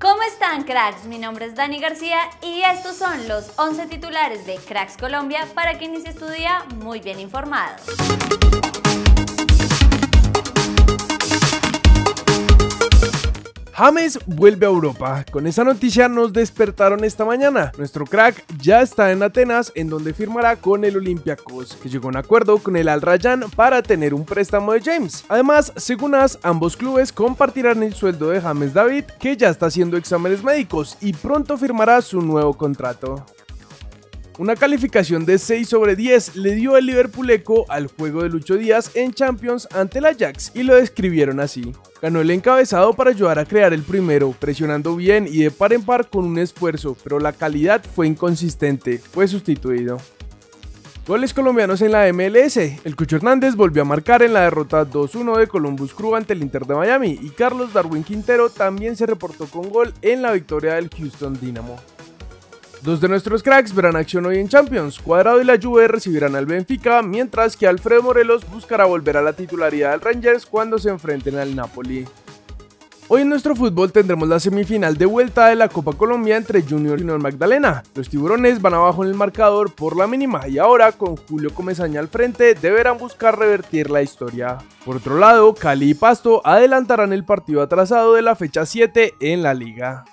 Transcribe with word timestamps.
¿Cómo 0.00 0.22
están 0.22 0.64
cracks? 0.64 1.04
Mi 1.04 1.18
nombre 1.18 1.44
es 1.44 1.54
Dani 1.54 1.78
García 1.78 2.20
y 2.40 2.62
estos 2.62 2.96
son 2.96 3.28
los 3.28 3.50
11 3.58 3.86
titulares 3.86 4.46
de 4.46 4.56
Cracks 4.56 4.96
Colombia 4.96 5.46
para 5.54 5.78
que 5.78 5.84
inicie 5.84 6.14
tu 6.14 6.26
día 6.26 6.64
muy 6.76 7.00
bien 7.00 7.20
informado. 7.20 7.76
James 13.80 14.18
vuelve 14.26 14.66
a 14.66 14.68
Europa. 14.68 15.24
Con 15.32 15.46
esa 15.46 15.64
noticia 15.64 16.06
nos 16.06 16.34
despertaron 16.34 17.02
esta 17.02 17.24
mañana. 17.24 17.72
Nuestro 17.78 18.04
crack 18.04 18.44
ya 18.60 18.82
está 18.82 19.10
en 19.10 19.22
Atenas, 19.22 19.72
en 19.74 19.88
donde 19.88 20.12
firmará 20.12 20.56
con 20.56 20.84
el 20.84 20.98
Olympiacos, 20.98 21.76
que 21.76 21.88
llegó 21.88 22.08
a 22.08 22.10
un 22.10 22.16
acuerdo 22.18 22.58
con 22.58 22.76
el 22.76 22.90
Al 22.90 23.00
Rayyan 23.00 23.44
para 23.56 23.82
tener 23.82 24.12
un 24.12 24.26
préstamo 24.26 24.74
de 24.74 24.82
James. 24.82 25.24
Además, 25.30 25.72
según 25.76 26.14
AS, 26.14 26.38
ambos 26.42 26.76
clubes 26.76 27.10
compartirán 27.10 27.82
el 27.82 27.94
sueldo 27.94 28.28
de 28.28 28.42
James 28.42 28.74
David, 28.74 29.04
que 29.18 29.34
ya 29.38 29.48
está 29.48 29.64
haciendo 29.64 29.96
exámenes 29.96 30.44
médicos 30.44 30.98
y 31.00 31.14
pronto 31.14 31.56
firmará 31.56 32.02
su 32.02 32.20
nuevo 32.20 32.52
contrato. 32.52 33.24
Una 34.40 34.56
calificación 34.56 35.26
de 35.26 35.36
6 35.36 35.68
sobre 35.68 35.96
10 35.96 36.36
le 36.36 36.54
dio 36.54 36.78
el 36.78 36.86
Liverpooleco 36.86 37.66
al 37.68 37.88
juego 37.88 38.22
de 38.22 38.30
Lucho 38.30 38.56
Díaz 38.56 38.90
en 38.94 39.12
Champions 39.12 39.68
ante 39.70 39.98
el 39.98 40.06
Ajax 40.06 40.52
y 40.54 40.62
lo 40.62 40.76
describieron 40.76 41.40
así. 41.40 41.74
Ganó 42.00 42.22
el 42.22 42.30
encabezado 42.30 42.94
para 42.94 43.10
ayudar 43.10 43.38
a 43.38 43.44
crear 43.44 43.74
el 43.74 43.82
primero, 43.82 44.30
presionando 44.30 44.96
bien 44.96 45.28
y 45.30 45.42
de 45.42 45.50
par 45.50 45.74
en 45.74 45.82
par 45.82 46.08
con 46.08 46.24
un 46.24 46.38
esfuerzo, 46.38 46.96
pero 47.04 47.20
la 47.20 47.34
calidad 47.34 47.84
fue 47.84 48.06
inconsistente, 48.06 48.96
fue 48.96 49.28
sustituido. 49.28 49.98
Goles 51.06 51.34
colombianos 51.34 51.82
en 51.82 51.92
la 51.92 52.10
MLS. 52.10 52.56
El 52.56 52.96
Cucho 52.96 53.16
Hernández 53.16 53.56
volvió 53.56 53.82
a 53.82 53.84
marcar 53.84 54.22
en 54.22 54.32
la 54.32 54.44
derrota 54.44 54.88
2-1 54.88 55.36
de 55.36 55.48
Columbus 55.48 55.92
Crew 55.92 56.16
ante 56.16 56.32
el 56.32 56.40
Inter 56.40 56.64
de 56.64 56.76
Miami 56.76 57.18
y 57.20 57.28
Carlos 57.28 57.74
Darwin 57.74 58.04
Quintero 58.04 58.48
también 58.48 58.96
se 58.96 59.04
reportó 59.04 59.44
con 59.44 59.68
gol 59.68 59.92
en 60.00 60.22
la 60.22 60.32
victoria 60.32 60.76
del 60.76 60.88
Houston 60.88 61.38
Dynamo. 61.38 61.76
Dos 62.82 62.98
de 62.98 63.08
nuestros 63.08 63.42
cracks 63.42 63.74
verán 63.74 63.94
acción 63.94 64.24
hoy 64.24 64.38
en 64.38 64.48
Champions. 64.48 64.98
Cuadrado 65.00 65.42
y 65.42 65.44
la 65.44 65.58
Juve 65.60 65.86
recibirán 65.86 66.34
al 66.34 66.46
Benfica, 66.46 67.02
mientras 67.02 67.54
que 67.54 67.66
Alfredo 67.66 68.02
Morelos 68.02 68.48
buscará 68.50 68.86
volver 68.86 69.18
a 69.18 69.22
la 69.22 69.34
titularidad 69.34 69.90
del 69.90 70.00
Rangers 70.00 70.46
cuando 70.46 70.78
se 70.78 70.88
enfrenten 70.88 71.36
al 71.36 71.54
Napoli. 71.54 72.06
Hoy 73.08 73.22
en 73.22 73.28
nuestro 73.28 73.54
fútbol 73.54 73.92
tendremos 73.92 74.28
la 74.28 74.40
semifinal 74.40 74.96
de 74.96 75.04
vuelta 75.04 75.48
de 75.48 75.56
la 75.56 75.68
Copa 75.68 75.92
Colombia 75.92 76.38
entre 76.38 76.62
Junior 76.62 76.98
y 76.98 77.02
Unión 77.02 77.20
Magdalena. 77.20 77.82
Los 77.94 78.08
tiburones 78.08 78.62
van 78.62 78.72
abajo 78.72 79.02
en 79.02 79.10
el 79.10 79.16
marcador 79.16 79.74
por 79.74 79.96
la 79.96 80.06
mínima 80.06 80.48
y 80.48 80.56
ahora 80.58 80.92
con 80.92 81.16
Julio 81.16 81.52
Comesaña 81.52 82.00
al 82.00 82.08
frente 82.08 82.54
deberán 82.54 82.96
buscar 82.96 83.38
revertir 83.38 83.90
la 83.90 84.00
historia. 84.00 84.58
Por 84.86 84.96
otro 84.96 85.18
lado, 85.18 85.54
Cali 85.54 85.90
y 85.90 85.94
Pasto 85.94 86.40
adelantarán 86.46 87.12
el 87.12 87.24
partido 87.24 87.60
atrasado 87.60 88.14
de 88.14 88.22
la 88.22 88.36
fecha 88.36 88.64
7 88.64 89.14
en 89.20 89.42
la 89.42 89.52
liga. 89.52 90.04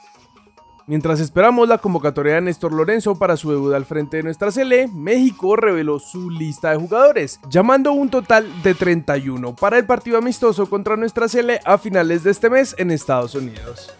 Mientras 0.90 1.20
esperamos 1.20 1.68
la 1.68 1.80
convocatoria 1.80 2.36
de 2.36 2.42
Néstor 2.42 2.72
Lorenzo 2.72 3.16
para 3.16 3.36
su 3.36 3.52
debut 3.52 3.74
al 3.74 3.84
frente 3.84 4.16
de 4.16 4.24
nuestra 4.24 4.52
Sele, 4.52 4.88
México 4.88 5.58
reveló 5.58 6.00
su 6.00 6.30
lista 6.30 6.72
de 6.72 6.78
jugadores, 6.78 7.42
llamando 7.50 7.92
un 7.92 8.10
total 8.10 8.48
de 8.64 8.74
31 8.74 9.54
para 9.54 9.78
el 9.78 9.86
partido 9.86 10.18
amistoso 10.18 10.70
contra 10.70 10.96
nuestra 10.96 11.28
Sele 11.28 11.60
a 11.66 11.78
finales 11.78 12.24
de 12.24 12.32
este 12.32 12.50
mes 12.50 12.74
en 12.78 12.92
Estados 12.92 13.36
Unidos. 13.36 13.94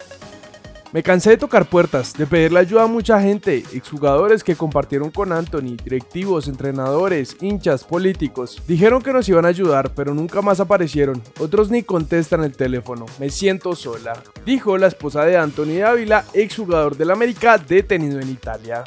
Me 0.90 1.02
cansé 1.02 1.30
de 1.30 1.36
tocar 1.36 1.66
puertas, 1.66 2.14
de 2.14 2.26
pedirle 2.26 2.60
ayuda 2.60 2.84
a 2.84 2.86
mucha 2.86 3.20
gente, 3.20 3.58
exjugadores 3.74 4.42
que 4.42 4.56
compartieron 4.56 5.10
con 5.10 5.32
Anthony, 5.32 5.76
directivos, 5.84 6.48
entrenadores, 6.48 7.36
hinchas, 7.42 7.84
políticos. 7.84 8.62
Dijeron 8.66 9.02
que 9.02 9.12
nos 9.12 9.28
iban 9.28 9.44
a 9.44 9.48
ayudar, 9.48 9.92
pero 9.94 10.14
nunca 10.14 10.40
más 10.40 10.60
aparecieron. 10.60 11.22
Otros 11.40 11.70
ni 11.70 11.82
contestan 11.82 12.42
el 12.42 12.56
teléfono. 12.56 13.04
Me 13.20 13.28
siento 13.28 13.76
sola, 13.76 14.22
dijo 14.46 14.78
la 14.78 14.86
esposa 14.86 15.26
de 15.26 15.36
Anthony 15.36 15.78
Dávila, 15.80 16.24
exjugador 16.32 16.96
del 16.96 17.10
América 17.10 17.58
detenido 17.58 18.18
en 18.20 18.30
Italia. 18.30 18.82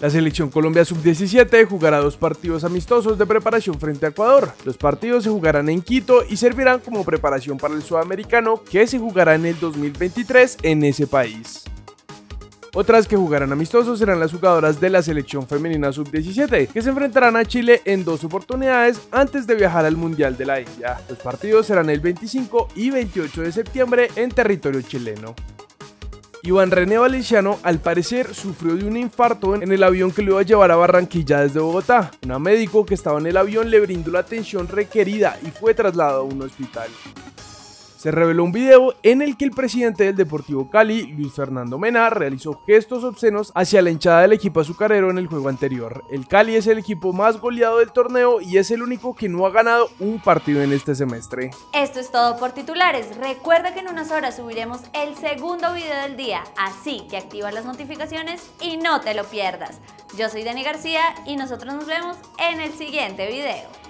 La 0.00 0.10
selección 0.10 0.50
Colombia 0.50 0.84
Sub-17 0.84 1.66
jugará 1.66 1.98
dos 1.98 2.16
partidos 2.16 2.64
amistosos 2.64 3.16
de 3.16 3.26
preparación 3.26 3.78
frente 3.78 4.06
a 4.06 4.08
Ecuador. 4.10 4.52
Los 4.64 4.76
partidos 4.76 5.24
se 5.24 5.30
jugarán 5.30 5.68
en 5.68 5.82
Quito 5.82 6.24
y 6.28 6.36
servirán 6.36 6.80
como 6.80 7.04
preparación 7.04 7.58
para 7.58 7.74
el 7.74 7.82
sudamericano 7.82 8.62
que 8.62 8.86
se 8.86 8.98
jugará 8.98 9.34
en 9.36 9.46
el 9.46 9.58
2023 9.58 10.58
en 10.62 10.84
ese 10.84 11.06
país. 11.06 11.64
Otras 12.76 13.06
que 13.06 13.16
jugarán 13.16 13.52
amistosos 13.52 14.00
serán 14.00 14.18
las 14.18 14.32
jugadoras 14.32 14.80
de 14.80 14.90
la 14.90 15.00
selección 15.00 15.46
femenina 15.46 15.92
sub-17, 15.92 16.66
que 16.66 16.82
se 16.82 16.90
enfrentarán 16.90 17.36
a 17.36 17.44
Chile 17.44 17.80
en 17.84 18.04
dos 18.04 18.24
oportunidades 18.24 19.00
antes 19.12 19.46
de 19.46 19.54
viajar 19.54 19.84
al 19.84 19.96
Mundial 19.96 20.36
de 20.36 20.44
la 20.44 20.60
India. 20.60 21.00
Los 21.08 21.18
partidos 21.18 21.66
serán 21.66 21.88
el 21.88 22.00
25 22.00 22.70
y 22.74 22.90
28 22.90 23.42
de 23.42 23.52
septiembre 23.52 24.08
en 24.16 24.30
territorio 24.30 24.82
chileno. 24.82 25.36
Iván 26.46 26.70
René 26.70 26.98
Valenciano 26.98 27.58
al 27.62 27.80
parecer 27.80 28.34
sufrió 28.34 28.76
de 28.76 28.84
un 28.84 28.98
infarto 28.98 29.54
en 29.54 29.72
el 29.72 29.82
avión 29.82 30.12
que 30.12 30.20
lo 30.20 30.32
iba 30.32 30.40
a 30.40 30.44
llevar 30.44 30.70
a 30.70 30.76
Barranquilla 30.76 31.40
desde 31.40 31.58
Bogotá. 31.58 32.10
Una 32.22 32.38
médico 32.38 32.84
que 32.84 32.92
estaba 32.92 33.18
en 33.18 33.26
el 33.26 33.38
avión 33.38 33.70
le 33.70 33.80
brindó 33.80 34.10
la 34.10 34.18
atención 34.18 34.68
requerida 34.68 35.38
y 35.42 35.50
fue 35.50 35.72
trasladado 35.72 36.20
a 36.20 36.24
un 36.24 36.42
hospital 36.42 36.90
se 38.04 38.10
reveló 38.10 38.44
un 38.44 38.52
video 38.52 38.92
en 39.02 39.22
el 39.22 39.34
que 39.38 39.46
el 39.46 39.50
presidente 39.50 40.04
del 40.04 40.14
Deportivo 40.14 40.68
Cali, 40.68 41.06
Luis 41.06 41.32
Fernando 41.32 41.78
Mena, 41.78 42.10
realizó 42.10 42.60
gestos 42.66 43.02
obscenos 43.02 43.50
hacia 43.54 43.80
la 43.80 43.88
hinchada 43.88 44.20
del 44.20 44.34
equipo 44.34 44.60
azucarero 44.60 45.08
en 45.08 45.16
el 45.16 45.26
juego 45.26 45.48
anterior. 45.48 46.04
El 46.10 46.28
Cali 46.28 46.54
es 46.54 46.66
el 46.66 46.76
equipo 46.76 47.14
más 47.14 47.40
goleado 47.40 47.78
del 47.78 47.92
torneo 47.92 48.42
y 48.42 48.58
es 48.58 48.70
el 48.70 48.82
único 48.82 49.14
que 49.14 49.30
no 49.30 49.46
ha 49.46 49.50
ganado 49.50 49.88
un 50.00 50.20
partido 50.20 50.60
en 50.60 50.74
este 50.74 50.94
semestre. 50.94 51.52
Esto 51.72 51.98
es 51.98 52.10
todo 52.10 52.36
por 52.36 52.52
titulares. 52.52 53.16
Recuerda 53.16 53.72
que 53.72 53.80
en 53.80 53.88
unas 53.88 54.10
horas 54.10 54.36
subiremos 54.36 54.82
el 54.92 55.16
segundo 55.16 55.72
video 55.72 56.02
del 56.02 56.18
día, 56.18 56.44
así 56.58 57.06
que 57.08 57.16
activa 57.16 57.52
las 57.52 57.64
notificaciones 57.64 58.50
y 58.60 58.76
no 58.76 59.00
te 59.00 59.14
lo 59.14 59.24
pierdas. 59.24 59.80
Yo 60.18 60.28
soy 60.28 60.44
Dani 60.44 60.62
García 60.62 61.00
y 61.24 61.36
nosotros 61.36 61.72
nos 61.72 61.86
vemos 61.86 62.18
en 62.36 62.60
el 62.60 62.74
siguiente 62.74 63.26
video. 63.28 63.83